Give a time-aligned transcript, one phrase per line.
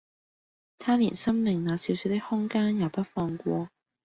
[0.79, 3.69] 他連心靈那小小的空間也不放過